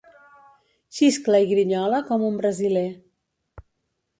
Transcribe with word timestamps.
Xiscla¡ 0.99 1.39
grinyola 1.51 1.99
com 2.09 2.25
un 2.31 2.41
brasiler. 2.41 2.87